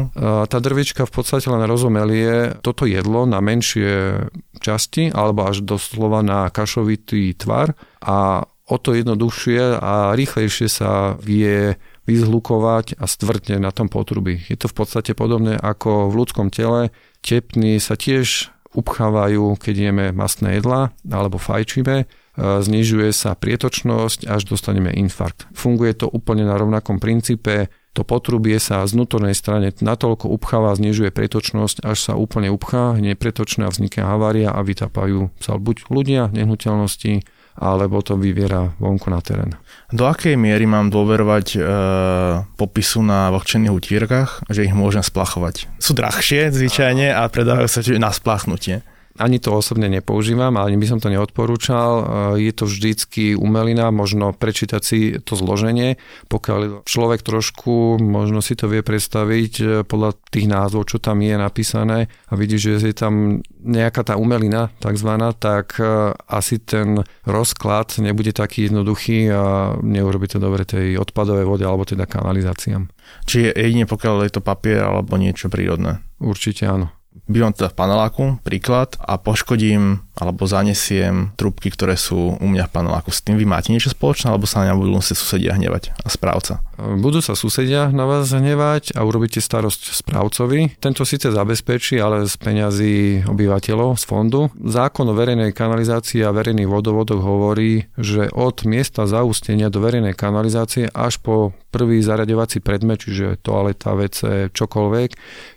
Tá 0.47 0.57
drvička 0.57 1.03
v 1.03 1.11
podstate 1.11 1.51
len 1.51 1.63
rozumelie 1.67 2.55
toto 2.63 2.87
jedlo 2.87 3.27
na 3.27 3.43
menšie 3.43 4.25
časti 4.63 5.11
alebo 5.11 5.45
až 5.45 5.61
doslova 5.67 6.23
na 6.23 6.47
kašovitý 6.47 7.35
tvar 7.35 7.75
a 7.99 8.47
o 8.69 8.77
to 8.77 8.93
jednoduchšie 8.93 9.81
a 9.81 10.13
rýchlejšie 10.13 10.69
sa 10.69 11.17
vie 11.19 11.75
vyzhlukovať 12.05 12.97
a 12.97 13.05
stvrdne 13.05 13.61
na 13.61 13.69
tom 13.69 13.89
potrubi. 13.89 14.41
Je 14.45 14.57
to 14.57 14.69
v 14.69 14.75
podstate 14.81 15.13
podobné 15.13 15.57
ako 15.57 16.09
v 16.09 16.17
ľudskom 16.21 16.49
tele. 16.53 16.93
Tepny 17.21 17.81
sa 17.81 17.97
tiež 17.97 18.49
upchávajú, 18.69 19.57
keď 19.57 19.75
jeme 19.89 20.05
masné 20.13 20.61
jedlá 20.61 20.93
alebo 21.09 21.41
fajčíme 21.41 22.05
znižuje 22.39 23.11
sa 23.11 23.35
prietočnosť, 23.35 24.23
až 24.31 24.41
dostaneme 24.47 24.95
infarkt. 24.95 25.51
Funguje 25.51 25.91
to 25.91 26.07
úplne 26.07 26.47
na 26.47 26.55
rovnakom 26.55 27.03
princípe, 27.03 27.67
to 27.91 28.07
potrubie 28.07 28.55
sa 28.63 28.85
z 28.87 28.95
vnútornej 28.95 29.35
strane 29.35 29.75
natoľko 29.75 30.31
upcháva, 30.31 30.77
znižuje 30.77 31.11
prietočnosť, 31.11 31.83
až 31.83 31.97
sa 31.99 32.13
úplne 32.15 32.47
upchá, 32.47 32.95
prietočná 32.95 33.67
vznikne 33.67 34.07
havária 34.07 34.53
a 34.53 34.63
vytapajú 34.63 35.35
sa 35.41 35.59
buď 35.59 35.91
ľudia, 35.91 36.31
nehnuteľnosti, 36.31 37.27
alebo 37.59 37.99
to 37.99 38.15
vyviera 38.15 38.71
vonku 38.79 39.11
na 39.11 39.19
terén. 39.19 39.59
Do 39.91 40.07
akej 40.07 40.39
miery 40.39 40.63
mám 40.63 40.87
dôverovať 40.87 41.47
e, 41.51 41.59
popisu 42.55 43.03
na 43.03 43.27
vlhčených 43.35 43.75
utírkach, 43.75 44.47
že 44.47 44.63
ich 44.63 44.71
môžem 44.71 45.03
splachovať? 45.03 45.67
Sú 45.75 45.91
drahšie 45.91 46.55
zvyčajne 46.55 47.11
a 47.11 47.27
predávajú 47.27 47.67
sa 47.67 47.83
na 47.99 48.15
splachnutie 48.15 48.79
ani 49.19 49.37
to 49.43 49.51
osobne 49.51 49.91
nepoužívam, 49.91 50.55
ani 50.55 50.79
by 50.79 50.87
som 50.87 50.99
to 51.03 51.11
neodporúčal. 51.11 51.91
E, 51.91 52.03
je 52.47 52.53
to 52.55 52.63
vždycky 52.65 53.35
umelina, 53.35 53.91
možno 53.91 54.31
prečítať 54.31 54.81
si 54.81 54.99
to 55.19 55.35
zloženie, 55.35 55.99
pokiaľ 56.31 56.87
človek 56.87 57.19
trošku 57.21 57.99
možno 57.99 58.39
si 58.39 58.55
to 58.55 58.71
vie 58.71 58.79
predstaviť 58.79 59.53
e, 59.59 59.65
podľa 59.83 60.15
tých 60.31 60.47
názvov, 60.47 60.87
čo 60.87 61.03
tam 61.03 61.19
je 61.19 61.35
napísané 61.35 62.07
a 62.31 62.33
vidí, 62.39 62.55
že 62.55 62.79
je 62.79 62.95
tam 62.95 63.43
nejaká 63.59 64.07
tá 64.07 64.15
umelina 64.15 64.71
takzvaná, 64.79 65.35
tak 65.35 65.75
e, 65.83 66.15
asi 66.31 66.63
ten 66.63 67.03
rozklad 67.27 67.99
nebude 67.99 68.31
taký 68.31 68.71
jednoduchý 68.71 69.35
a 69.35 69.75
neurobi 69.83 70.31
to 70.31 70.39
dobre 70.39 70.63
tej 70.63 70.95
odpadovej 70.95 71.43
vode 71.43 71.67
alebo 71.67 71.83
teda 71.83 72.07
kanalizáciám. 72.07 72.87
Čiže 73.27 73.51
jedine 73.51 73.83
pokiaľ 73.83 74.31
je 74.31 74.31
to 74.39 74.41
papier 74.41 74.87
alebo 74.87 75.19
niečo 75.19 75.51
prírodné? 75.51 75.99
Určite 76.23 76.63
áno 76.69 76.98
bývam 77.27 77.53
teda 77.53 77.69
v 77.69 77.77
paneláku, 77.77 78.25
príklad, 78.43 78.95
a 78.99 79.17
poškodím 79.17 79.99
alebo 80.19 80.43
zanesiem 80.45 81.31
trubky, 81.39 81.71
ktoré 81.71 81.95
sú 81.95 82.35
u 82.35 82.47
mňa 82.47 82.67
v 82.67 82.73
paneláku. 82.75 83.09
S 83.09 83.23
tým 83.23 83.39
vy 83.39 83.47
máte 83.47 83.71
niečo 83.71 83.89
spoločné, 83.89 84.29
alebo 84.29 84.43
sa 84.45 84.67
na 84.67 84.75
budú 84.75 84.99
musieť 84.99 85.17
susedia 85.17 85.55
hnevať 85.55 85.95
a 86.03 86.07
správca? 86.11 86.59
Budú 86.79 87.19
sa 87.19 87.35
susedia 87.35 87.91
na 87.91 88.07
vás 88.07 88.31
hnevať 88.31 88.95
a 88.95 89.03
urobíte 89.03 89.43
starosť 89.43 89.95
správcovi. 89.99 90.79
Tento 90.79 91.03
síce 91.03 91.31
zabezpečí, 91.31 91.99
ale 91.99 92.27
z 92.27 92.35
peňazí 92.39 92.95
obyvateľov 93.27 93.99
z 93.99 94.03
fondu. 94.03 94.47
Zákon 94.55 95.07
o 95.11 95.15
verejnej 95.15 95.51
kanalizácii 95.51 96.23
a 96.23 96.35
verejných 96.35 96.71
vodovodoch 96.71 97.19
hovorí, 97.19 97.87
že 97.99 98.31
od 98.31 98.63
miesta 98.63 99.07
zaústenia 99.07 99.67
do 99.67 99.83
verejnej 99.83 100.15
kanalizácie 100.15 100.87
až 100.91 101.19
po 101.19 101.51
prvý 101.69 101.99
zaraďovací 101.99 102.63
predmet, 102.63 103.03
čiže 103.03 103.39
toaleta, 103.43 103.93
WC, 103.93 104.51
čokoľvek, 104.55 105.09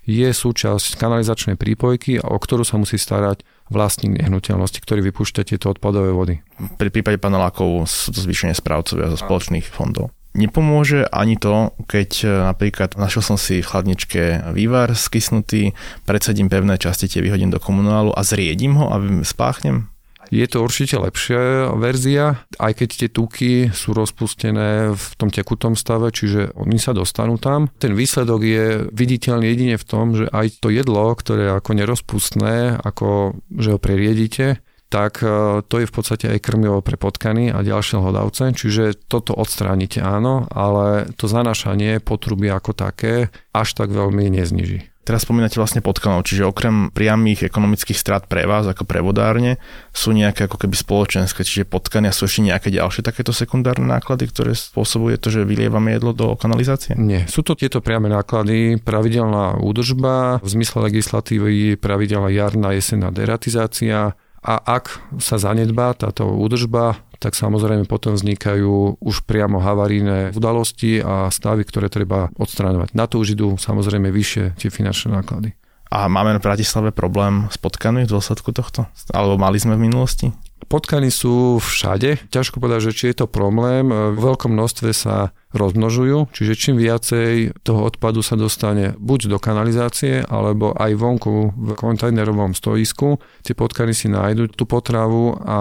je 0.07 0.29
súčasť 0.29 0.99
kanalizačnej 0.99 1.57
prípojky, 1.57 2.21
o 2.21 2.37
ktorú 2.37 2.67
sa 2.67 2.77
musí 2.77 2.99
starať 2.99 3.47
vlastník 3.73 4.21
nehnuteľnosti, 4.21 4.79
ktorý 4.79 5.11
vypúšťa 5.11 5.49
tieto 5.49 5.73
odpadové 5.73 6.13
vody. 6.13 6.45
Pri 6.79 6.93
prípade 6.93 7.17
panelákov 7.17 7.89
sú 7.89 8.13
to 8.13 8.21
zvyšenie 8.21 8.53
správcovia 8.53 9.09
zo 9.09 9.19
spoločných 9.19 9.65
fondov. 9.65 10.13
Nepomôže 10.33 11.05
ani 11.13 11.37
to, 11.37 11.77
keď 11.85 12.11
e, 12.25 12.27
napríklad 12.49 12.97
našiel 12.97 13.21
som 13.21 13.37
si 13.37 13.61
v 13.61 13.69
chladničke 13.69 14.49
vývar 14.57 14.97
skysnutý, 14.97 15.77
predsadím 16.09 16.49
pevné 16.49 16.81
časti, 16.81 17.05
tie 17.05 17.21
vyhodím 17.21 17.53
do 17.53 17.61
komunálu 17.61 18.17
a 18.17 18.25
zriedím 18.25 18.81
ho 18.81 18.89
a 18.89 18.97
spáchnem? 19.29 19.92
Je 20.33 20.49
to 20.49 20.65
určite 20.65 20.97
lepšia 20.97 21.77
verzia, 21.77 22.49
aj 22.57 22.73
keď 22.81 22.89
tie 22.89 23.09
tuky 23.13 23.53
sú 23.69 23.93
rozpustené 23.93 24.97
v 24.97 25.07
tom 25.21 25.29
tekutom 25.29 25.77
stave, 25.77 26.09
čiže 26.09 26.57
oni 26.57 26.81
sa 26.81 26.97
dostanú 26.97 27.37
tam. 27.37 27.69
Ten 27.77 27.93
výsledok 27.93 28.41
je 28.41 28.65
viditeľný 28.89 29.53
jedine 29.53 29.77
v 29.77 29.85
tom, 29.85 30.17
že 30.17 30.33
aj 30.33 30.65
to 30.65 30.73
jedlo, 30.73 31.13
ktoré 31.13 31.53
je 31.53 31.57
ako 31.61 31.71
nerozpustné, 31.77 32.81
ako 32.81 33.37
že 33.53 33.77
ho 33.77 33.79
preriedite, 33.79 34.65
tak 34.93 35.25
e, 35.25 35.61
to 35.65 35.81
je 35.81 35.89
v 35.89 35.93
podstate 35.93 36.29
aj 36.29 36.45
krmivo 36.45 36.85
pre 36.85 37.01
potkany 37.01 37.49
a 37.49 37.65
ďalšie 37.65 37.97
hlodavce, 37.97 38.53
čiže 38.53 39.05
toto 39.09 39.33
odstránite 39.33 40.05
áno, 40.05 40.45
ale 40.53 41.09
to 41.17 41.29
zanašanie 41.29 42.01
potruby 42.05 42.53
ako 42.53 42.77
také 42.77 43.33
až 43.57 43.69
tak 43.73 43.89
veľmi 43.89 44.29
nezniží. 44.29 44.92
Teraz 45.03 45.27
spomínate 45.27 45.59
vlastne 45.59 45.83
potkanov, 45.83 46.23
čiže 46.23 46.47
okrem 46.47 46.95
priamých 46.95 47.51
ekonomických 47.51 47.99
strát 47.99 48.23
pre 48.31 48.47
vás 48.47 48.71
ako 48.71 48.87
prevodárne 48.87 49.59
sú 49.91 50.15
nejaké 50.15 50.47
ako 50.47 50.63
keby 50.63 50.79
spoločenské, 50.79 51.43
čiže 51.43 51.67
potkania 51.67 52.15
sú 52.15 52.31
ešte 52.31 52.47
nejaké 52.47 52.71
ďalšie 52.71 53.03
takéto 53.03 53.35
sekundárne 53.35 53.83
náklady, 53.83 54.31
ktoré 54.31 54.55
spôsobuje 54.55 55.19
to, 55.19 55.35
že 55.35 55.43
vylievame 55.43 55.99
jedlo 55.99 56.15
do 56.15 56.39
kanalizácie? 56.39 56.95
Nie, 56.95 57.27
sú 57.27 57.43
to 57.43 57.59
tieto 57.59 57.83
priame 57.83 58.07
náklady, 58.15 58.79
pravidelná 58.79 59.59
údržba, 59.59 60.39
v 60.39 60.49
zmysle 60.49 60.87
legislatívy 60.87 61.75
pravidelná 61.83 62.31
jarná 62.31 62.71
jesenná 62.71 63.11
deratizácia, 63.11 64.15
a 64.43 64.59
ak 64.59 64.99
sa 65.23 65.39
zanedbá 65.39 65.95
táto 65.95 66.27
údržba, 66.27 66.99
tak 67.23 67.39
samozrejme 67.39 67.87
potom 67.87 68.19
vznikajú 68.19 68.99
už 68.99 69.17
priamo 69.23 69.63
havaríne 69.63 70.35
udalosti 70.35 70.99
a 70.99 71.31
stavy, 71.31 71.63
ktoré 71.63 71.87
treba 71.87 72.35
odstráňovať. 72.35 72.99
Na 72.99 73.07
to 73.07 73.23
už 73.23 73.39
idú 73.39 73.55
samozrejme 73.55 74.11
vyššie 74.11 74.59
tie 74.59 74.69
finančné 74.75 75.15
náklady. 75.15 75.55
A 75.93 76.09
máme 76.09 76.41
v 76.41 76.45
Bratislave 76.45 76.91
problém 76.91 77.47
s 77.53 77.61
potkanmi 77.61 78.09
v 78.09 78.11
dôsledku 78.11 78.51
tohto? 78.51 78.89
Alebo 79.13 79.37
mali 79.37 79.61
sme 79.61 79.79
v 79.79 79.87
minulosti? 79.87 80.33
Potkany 80.71 81.11
sú 81.13 81.59
všade. 81.61 82.31
Ťažko 82.33 82.63
povedať, 82.63 82.91
že 82.91 82.97
či 82.97 83.05
je 83.11 83.25
to 83.25 83.27
problém. 83.27 83.91
V 83.91 84.19
veľkom 84.19 84.55
množstve 84.55 84.91
sa 84.95 85.37
rozmnožujú, 85.53 86.33
čiže 86.33 86.57
čím 86.57 86.81
viacej 86.81 87.61
toho 87.61 87.85
odpadu 87.85 88.25
sa 88.25 88.41
dostane 88.41 88.97
buď 88.97 89.37
do 89.37 89.39
kanalizácie, 89.39 90.25
alebo 90.25 90.73
aj 90.73 90.97
vonku 90.97 91.53
v 91.53 91.69
kontajnerovom 91.77 92.57
stoisku, 92.57 93.21
tie 93.45 93.53
potkany 93.53 93.93
si 93.93 94.09
nájdu 94.09 94.49
tú 94.49 94.65
potravu 94.65 95.37
a 95.45 95.61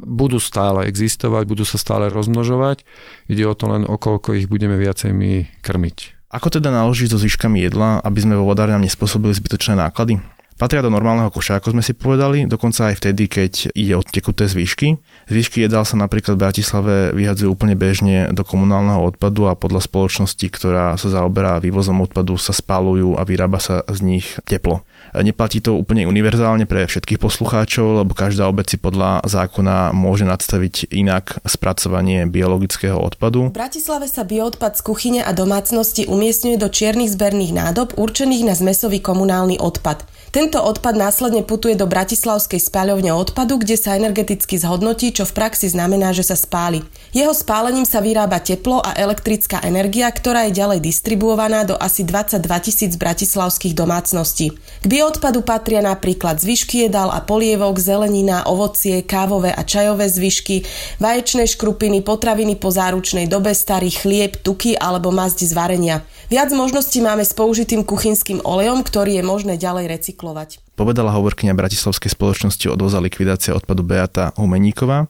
budú 0.00 0.40
stále 0.40 0.88
existovať, 0.88 1.44
budú 1.44 1.68
sa 1.68 1.76
stále 1.76 2.08
rozmnožovať. 2.08 2.88
Ide 3.28 3.44
o 3.44 3.52
to 3.52 3.68
len, 3.68 3.84
okolko 3.84 4.32
ich 4.32 4.48
budeme 4.48 4.80
viacej 4.80 5.12
my 5.12 5.60
krmiť. 5.60 6.16
Ako 6.32 6.50
teda 6.50 6.74
naložiť 6.74 7.14
so 7.14 7.22
zvyškami 7.22 7.62
jedla, 7.62 8.02
aby 8.02 8.18
sme 8.18 8.34
vo 8.34 8.48
vodárňam 8.50 8.82
nespôsobili 8.82 9.36
zbytočné 9.36 9.78
náklady? 9.78 10.18
Patria 10.56 10.80
do 10.80 10.88
normálneho 10.88 11.28
koša, 11.28 11.60
ako 11.60 11.76
sme 11.76 11.84
si 11.84 11.92
povedali, 11.92 12.48
dokonca 12.48 12.88
aj 12.88 12.96
vtedy, 12.96 13.28
keď 13.28 13.76
ide 13.76 13.92
o 13.92 14.00
tekuté 14.00 14.48
zvyšky. 14.48 14.96
Zvyšky 15.28 15.68
jedál 15.68 15.84
sa 15.84 16.00
napríklad 16.00 16.32
v 16.32 16.48
Bratislave 16.48 16.94
vyhadzujú 17.12 17.52
úplne 17.52 17.76
bežne 17.76 18.32
do 18.32 18.40
komunálneho 18.40 19.04
odpadu 19.04 19.52
a 19.52 19.58
podľa 19.58 19.84
spoločnosti, 19.84 20.48
ktorá 20.48 20.96
sa 20.96 21.12
zaoberá 21.12 21.60
vývozom 21.60 22.00
odpadu, 22.00 22.40
sa 22.40 22.56
spálujú 22.56 23.20
a 23.20 23.28
vyrába 23.28 23.60
sa 23.60 23.84
z 23.84 24.00
nich 24.00 24.26
teplo. 24.48 24.80
Neplatí 25.12 25.60
to 25.60 25.76
úplne 25.76 26.08
univerzálne 26.08 26.64
pre 26.64 26.88
všetkých 26.88 27.20
poslucháčov, 27.20 28.00
lebo 28.00 28.16
každá 28.16 28.48
obec 28.48 28.72
si 28.72 28.80
podľa 28.80 29.28
zákona 29.28 29.92
môže 29.92 30.24
nadstaviť 30.24 30.88
inak 30.88 31.36
spracovanie 31.44 32.24
biologického 32.24 32.96
odpadu. 32.96 33.52
V 33.52 33.60
Bratislave 33.60 34.08
sa 34.08 34.24
bioodpad 34.24 34.80
z 34.80 34.82
kuchyne 34.88 35.20
a 35.20 35.36
domácnosti 35.36 36.08
umiestňuje 36.08 36.56
do 36.56 36.72
čiernych 36.72 37.12
zberných 37.12 37.52
nádob 37.52 37.92
určených 38.00 38.48
na 38.48 38.56
zmesový 38.56 39.04
komunálny 39.04 39.60
odpad. 39.60 40.15
Tento 40.36 40.60
odpad 40.60 41.00
následne 41.00 41.40
putuje 41.40 41.72
do 41.80 41.88
Bratislavskej 41.88 42.60
spáľovne 42.60 43.08
odpadu, 43.08 43.56
kde 43.56 43.72
sa 43.72 43.96
energeticky 43.96 44.60
zhodnotí, 44.60 45.08
čo 45.08 45.24
v 45.24 45.32
praxi 45.32 45.72
znamená, 45.72 46.12
že 46.12 46.28
sa 46.28 46.36
spáli. 46.36 46.84
Jeho 47.16 47.32
spálením 47.32 47.88
sa 47.88 48.04
vyrába 48.04 48.44
teplo 48.44 48.84
a 48.84 48.92
elektrická 49.00 49.64
energia, 49.64 50.04
ktorá 50.12 50.44
je 50.44 50.60
ďalej 50.60 50.84
distribuovaná 50.84 51.64
do 51.64 51.72
asi 51.80 52.04
22 52.04 52.52
tisíc 52.60 52.92
bratislavských 53.00 53.72
domácností. 53.72 54.52
K 54.52 54.84
bioodpadu 54.84 55.40
patria 55.40 55.80
napríklad 55.80 56.36
zvyšky 56.36 56.84
jedál 56.84 57.08
a 57.16 57.24
polievok, 57.24 57.80
zelenina, 57.80 58.44
ovocie, 58.44 59.08
kávové 59.08 59.56
a 59.56 59.64
čajové 59.64 60.04
zvyšky, 60.04 60.68
vaječné 61.00 61.48
škrupiny, 61.48 62.04
potraviny 62.04 62.60
po 62.60 62.68
záručnej 62.68 63.24
dobe, 63.24 63.56
starý 63.56 63.88
chlieb, 63.88 64.36
tuky 64.44 64.76
alebo 64.76 65.08
mazdi 65.08 65.48
z 65.48 65.56
varenia. 65.56 66.04
Viac 66.26 66.50
možností 66.50 66.98
máme 66.98 67.22
s 67.22 67.30
použitým 67.30 67.86
kuchynským 67.86 68.42
olejom, 68.42 68.82
ktorý 68.82 69.22
je 69.22 69.22
možné 69.22 69.54
ďalej 69.54 69.86
recyklovať. 69.86 70.58
Povedala 70.74 71.14
hovorkyňa 71.14 71.54
Bratislavskej 71.54 72.10
spoločnosti 72.18 72.66
odvoza 72.66 72.98
likvidácia 72.98 73.54
odpadu 73.54 73.86
Beata 73.86 74.34
Humeníková. 74.34 75.06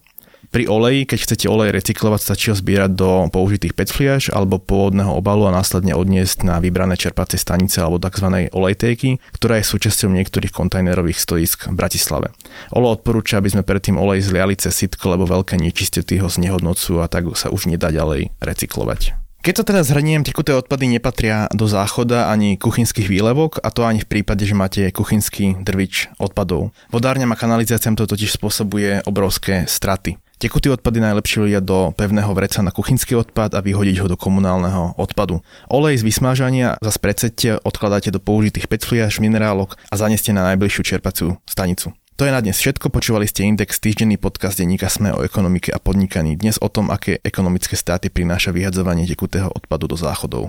Pri 0.52 0.68
oleji, 0.68 1.08
keď 1.08 1.18
chcete 1.24 1.46
olej 1.48 1.72
recyklovať, 1.72 2.20
stačí 2.20 2.52
ho 2.52 2.56
zbierať 2.60 2.92
do 2.92 3.32
použitých 3.32 3.72
PET 3.72 3.88
fliaž 3.88 4.22
alebo 4.28 4.60
pôvodného 4.60 5.08
obalu 5.16 5.48
a 5.48 5.56
následne 5.56 5.96
odniesť 5.96 6.44
na 6.44 6.60
vybrané 6.60 7.00
čerpacie 7.00 7.40
stanice 7.40 7.80
alebo 7.80 7.96
tzv. 7.96 8.52
olejtéky, 8.52 9.16
ktorá 9.32 9.56
je 9.56 9.72
súčasťou 9.72 10.12
niektorých 10.12 10.52
kontajnerových 10.52 11.16
stoisk 11.16 11.72
v 11.72 11.80
Bratislave. 11.80 12.36
Olo 12.76 12.92
odporúča, 12.92 13.40
aby 13.40 13.56
sme 13.56 13.64
predtým 13.64 13.96
olej 13.96 14.20
zliali 14.20 14.52
cez 14.52 14.76
sitko, 14.76 15.16
lebo 15.16 15.24
veľké 15.24 15.56
nečistoty 15.56 16.20
ho 16.20 16.28
znehodnocujú 16.28 17.00
a 17.00 17.08
tak 17.08 17.24
sa 17.40 17.48
už 17.48 17.72
nedá 17.72 17.88
ďalej 17.88 18.36
recyklovať. 18.38 19.25
Keď 19.46 19.62
to 19.62 19.70
teda 19.70 19.86
zhrniem, 19.86 20.26
tekuté 20.26 20.50
odpady 20.58 20.98
nepatria 20.98 21.46
do 21.54 21.70
záchoda 21.70 22.26
ani 22.34 22.58
kuchynských 22.58 23.06
výlevok 23.06 23.62
a 23.62 23.70
to 23.70 23.86
ani 23.86 24.02
v 24.02 24.10
prípade, 24.10 24.42
že 24.42 24.58
máte 24.58 24.90
kuchynský 24.90 25.62
drvič 25.62 26.10
odpadov. 26.18 26.74
Vodárňam 26.90 27.30
a 27.30 27.38
kanalizáciám 27.38 27.94
to 27.94 28.10
totiž 28.10 28.34
spôsobuje 28.34 29.06
obrovské 29.06 29.62
straty. 29.70 30.18
Tekutý 30.42 30.74
odpady 30.74 30.98
najlepšie 30.98 31.46
ľudia 31.46 31.62
do 31.62 31.94
pevného 31.94 32.34
vreca 32.34 32.58
na 32.58 32.74
kuchynský 32.74 33.14
odpad 33.22 33.54
a 33.54 33.62
vyhodiť 33.62 34.02
ho 34.02 34.10
do 34.10 34.18
komunálneho 34.18 34.98
odpadu. 34.98 35.46
Olej 35.70 36.02
z 36.02 36.10
vysmážania 36.10 36.74
zase 36.82 36.98
predsete 36.98 37.48
odkladáte 37.62 38.10
do 38.10 38.18
použitých 38.18 38.66
petfliaž, 38.66 39.22
minerálok 39.22 39.78
a 39.78 39.94
zaneste 39.94 40.34
na 40.34 40.42
najbližšiu 40.42 40.82
čerpaciu 40.82 41.38
stanicu. 41.46 41.94
To 42.16 42.24
je 42.24 42.32
na 42.32 42.40
dnes 42.40 42.56
všetko. 42.56 42.88
Počúvali 42.88 43.28
ste 43.28 43.44
Index, 43.44 43.76
týždenný 43.76 44.16
podcast 44.16 44.56
denníka 44.56 44.88
Sme 44.88 45.12
o 45.12 45.20
ekonomike 45.20 45.68
a 45.68 45.76
podnikaní. 45.76 46.40
Dnes 46.40 46.56
o 46.64 46.72
tom, 46.72 46.88
aké 46.88 47.20
ekonomické 47.20 47.76
státy 47.76 48.08
prináša 48.08 48.56
vyhadzovanie 48.56 49.04
tekutého 49.04 49.52
odpadu 49.52 49.84
do 49.84 50.00
záchodov. 50.00 50.48